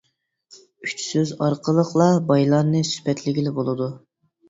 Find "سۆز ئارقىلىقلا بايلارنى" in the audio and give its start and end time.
1.09-2.85